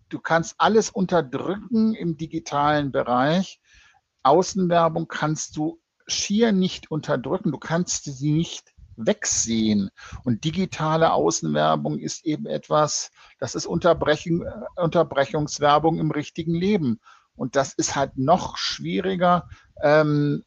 Du 0.09 0.19
kannst 0.19 0.55
alles 0.57 0.89
unterdrücken 0.89 1.93
im 1.93 2.17
digitalen 2.17 2.91
Bereich. 2.91 3.61
Außenwerbung 4.23 5.07
kannst 5.07 5.55
du 5.55 5.79
schier 6.07 6.51
nicht 6.51 6.91
unterdrücken. 6.91 7.51
Du 7.51 7.57
kannst 7.57 8.03
sie 8.03 8.31
nicht 8.33 8.68
wegsehen. 9.05 9.89
Und 10.23 10.43
digitale 10.43 11.13
Außenwerbung 11.13 11.97
ist 11.99 12.25
eben 12.25 12.45
etwas, 12.45 13.11
das 13.39 13.55
ist 13.55 13.65
Unterbrechung, 13.65 14.45
Unterbrechungswerbung 14.75 15.99
im 15.99 16.11
richtigen 16.11 16.53
Leben. 16.53 16.99
Und 17.35 17.55
das 17.55 17.73
ist 17.73 17.95
halt 17.95 18.17
noch 18.17 18.57
schwieriger, 18.57 19.47
ähm, 19.81 20.43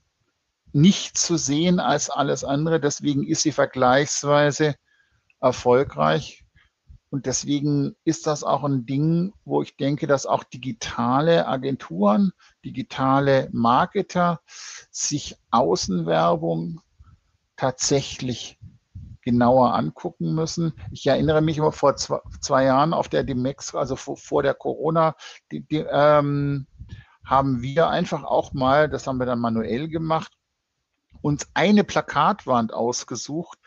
nicht 0.73 1.19
zu 1.19 1.37
sehen 1.37 1.81
als 1.81 2.11
alles 2.11 2.45
andere. 2.45 2.81
Deswegen 2.81 3.27
ist 3.27 3.43
sie 3.43 3.53
vergleichsweise 3.53 4.77
erfolgreich. 5.41 6.45
Und 7.13 7.27
deswegen 7.27 7.95
ist 8.05 8.27
das 8.27 8.43
auch 8.43 8.65
ein 8.65 8.87
Ding, 8.87 9.35
wo 9.45 9.61
ich 9.61 9.77
denke, 9.77 10.07
dass 10.07 10.25
auch 10.25 10.45
digitale 10.45 11.47
Agenturen, 11.47 12.33
digitale 12.65 13.51
Marketer 13.53 14.41
sich 14.91 15.37
Außenwerbung 15.51 16.81
tatsächlich 17.63 18.59
genauer 19.21 19.73
angucken 19.75 20.35
müssen. 20.35 20.73
Ich 20.91 21.07
erinnere 21.07 21.43
mich 21.43 21.59
immer 21.59 21.71
vor 21.71 21.95
zwei, 21.95 22.19
zwei 22.41 22.65
Jahren 22.65 22.93
auf 22.93 23.09
der 23.09 23.23
Demex, 23.23 23.73
also 23.77 23.95
vor, 23.95 24.17
vor 24.17 24.43
der 24.43 24.55
Corona, 24.55 25.15
die, 25.53 25.61
die, 25.61 25.87
ähm, 25.89 26.67
haben 27.25 27.63
wir 27.63 27.89
einfach 27.89 28.25
auch 28.25 28.53
mal, 28.53 28.89
das 28.89 29.07
haben 29.07 29.19
wir 29.19 29.27
dann 29.27 29.39
manuell 29.39 29.89
gemacht, 29.89 30.33
uns 31.21 31.49
eine 31.55 31.85
Plakatwand 31.85 32.73
ausgesucht 32.73 33.61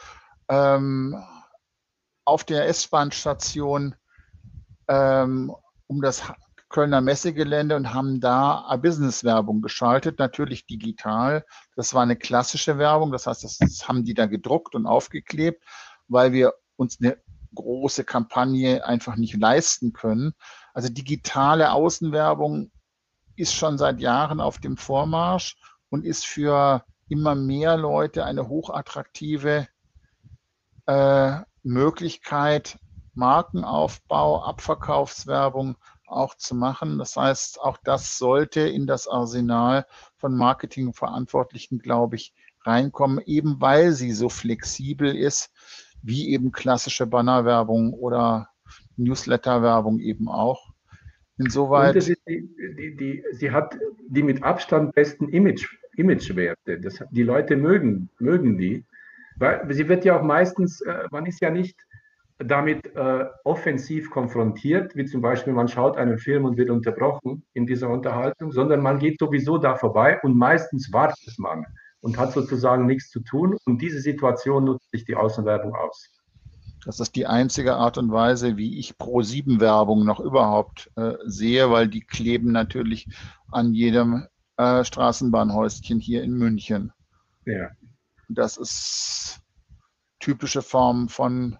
ähm, 0.49 1.23
auf 2.25 2.43
der 2.43 2.67
S-Bahn-Station 2.67 3.95
ähm, 4.89 5.55
um 5.87 6.01
das 6.01 6.27
Kölner 6.69 7.01
Messegelände 7.01 7.75
und 7.75 7.93
haben 7.93 8.19
da 8.19 8.75
Business-Werbung 8.81 9.61
geschaltet, 9.61 10.19
natürlich 10.19 10.65
digital. 10.65 11.45
Das 11.75 11.93
war 11.93 12.03
eine 12.03 12.15
klassische 12.15 12.77
Werbung, 12.77 13.11
das 13.11 13.27
heißt, 13.27 13.43
das, 13.43 13.87
haben 13.87 14.03
die 14.03 14.13
da 14.13 14.25
gedruckt 14.25 14.75
und 14.75 14.85
aufgeklebt, 14.85 15.63
weil 16.07 16.31
wir 16.31 16.53
uns 16.75 16.99
eine 16.99 17.17
große 17.53 18.03
Kampagne 18.03 18.85
einfach 18.85 19.15
nicht 19.15 19.37
leisten 19.37 19.93
können. 19.93 20.33
Also 20.73 20.89
digitale 20.89 21.71
Außenwerbung 21.71 22.71
ist 23.35 23.53
schon 23.53 23.77
seit 23.77 23.99
Jahren 23.99 24.39
auf 24.39 24.59
dem 24.59 24.77
Vormarsch 24.77 25.55
und 25.89 26.05
ist 26.05 26.25
für 26.25 26.83
immer 27.07 27.35
mehr 27.35 27.77
Leute 27.77 28.25
eine 28.25 28.47
hochattraktive 28.47 29.67
äh, 30.87 31.37
Möglichkeit, 31.63 32.77
Markenaufbau, 33.13 34.43
Abverkaufswerbung 34.43 35.77
auch 36.07 36.35
zu 36.35 36.55
machen. 36.55 36.97
Das 36.97 37.15
heißt, 37.15 37.59
auch 37.61 37.77
das 37.83 38.17
sollte 38.17 38.61
in 38.61 38.87
das 38.87 39.07
Arsenal 39.07 39.85
von 40.17 40.35
Marketingverantwortlichen, 40.35 41.79
glaube 41.79 42.15
ich, 42.15 42.33
reinkommen, 42.63 43.21
eben 43.25 43.61
weil 43.61 43.91
sie 43.91 44.11
so 44.11 44.29
flexibel 44.29 45.15
ist, 45.15 45.51
wie 46.01 46.29
eben 46.29 46.51
klassische 46.51 47.05
Bannerwerbung 47.05 47.93
oder 47.93 48.49
Newsletterwerbung 48.97 49.99
eben 49.99 50.27
auch. 50.27 50.73
Insoweit. 51.37 51.95
Die, 51.95 52.15
die, 52.27 52.95
die, 52.95 53.23
sie 53.33 53.51
hat 53.51 53.77
die 54.07 54.23
mit 54.23 54.43
Abstand 54.43 54.95
besten 54.95 55.29
Image 55.29 55.67
Imagewerte. 55.97 56.79
Das, 56.79 57.03
die 57.11 57.23
Leute 57.23 57.55
mögen, 57.55 58.09
mögen 58.19 58.57
die. 58.57 58.83
Weil 59.37 59.73
sie 59.73 59.87
wird 59.89 60.05
ja 60.05 60.17
auch 60.17 60.23
meistens, 60.23 60.81
äh, 60.81 61.07
man 61.11 61.25
ist 61.25 61.41
ja 61.41 61.49
nicht 61.49 61.77
damit 62.37 62.95
äh, 62.95 63.25
offensiv 63.43 64.09
konfrontiert, 64.09 64.95
wie 64.95 65.05
zum 65.05 65.21
Beispiel 65.21 65.53
man 65.53 65.67
schaut 65.67 65.97
einen 65.97 66.17
Film 66.17 66.45
und 66.45 66.57
wird 66.57 66.69
unterbrochen 66.69 67.45
in 67.53 67.65
dieser 67.65 67.89
Unterhaltung, 67.89 68.51
sondern 68.51 68.81
man 68.81 68.99
geht 68.99 69.19
sowieso 69.19 69.57
da 69.57 69.75
vorbei 69.75 70.19
und 70.21 70.37
meistens 70.37 70.91
wartet 70.91 71.39
man 71.39 71.65
und 72.01 72.17
hat 72.17 72.33
sozusagen 72.33 72.85
nichts 72.85 73.09
zu 73.09 73.21
tun 73.21 73.57
und 73.65 73.81
diese 73.81 73.99
Situation 73.99 74.65
nutzt 74.65 74.91
sich 74.91 75.05
die 75.05 75.15
Außenwerbung 75.15 75.75
aus. 75.75 76.11
Das 76.85 76.99
ist 76.99 77.15
die 77.15 77.25
einzige 77.25 77.75
Art 77.75 77.97
und 77.97 78.11
Weise, 78.11 78.57
wie 78.57 78.77
ich 78.77 78.97
Pro-7-Werbung 78.97 80.05
noch 80.05 80.19
überhaupt 80.19 80.91
äh, 80.97 81.13
sehe, 81.25 81.71
weil 81.71 81.87
die 81.87 82.01
kleben 82.01 82.51
natürlich 82.51 83.07
an 83.51 83.73
jedem 83.73 84.27
äh, 84.57 84.83
Straßenbahnhäuschen 84.83 85.99
hier 85.99 86.21
in 86.21 86.33
München. 86.33 86.93
Ja. 87.45 87.69
Das 88.29 88.57
ist 88.57 89.39
typische 90.19 90.61
Form 90.61 91.09
von 91.09 91.57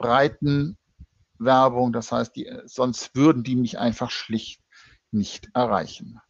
breiten 0.00 0.78
Werbung. 1.38 1.92
Das 1.92 2.10
heißt, 2.10 2.34
die, 2.34 2.50
sonst 2.64 3.14
würden 3.14 3.44
die 3.44 3.54
mich 3.54 3.78
einfach 3.78 4.10
schlicht 4.10 4.62
nicht 5.12 5.48
erreichen. 5.54 6.20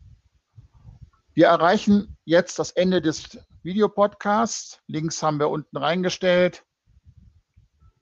Wir 1.33 1.47
erreichen 1.47 2.17
jetzt 2.25 2.59
das 2.59 2.73
Ende 2.73 3.01
des 3.01 3.39
Videopodcasts. 3.63 4.81
Links 4.87 5.23
haben 5.23 5.39
wir 5.39 5.49
unten 5.49 5.77
reingestellt. 5.77 6.65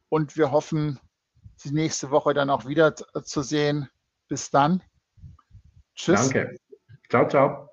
Und 0.09 0.37
wir 0.37 0.51
hoffen, 0.51 0.99
Sie 1.57 1.73
nächste 1.73 2.11
Woche 2.11 2.35
dann 2.35 2.51
auch 2.51 2.67
wieder 2.67 2.95
zu 2.95 3.43
sehen. 3.43 3.89
Bis 4.29 4.51
dann. 4.51 4.83
Tschüss. 5.95 6.31
Danke. 6.31 6.57
Ciao, 7.11 7.29
ciao. 7.29 7.68